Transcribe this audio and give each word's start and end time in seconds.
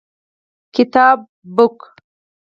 book 1.43 1.93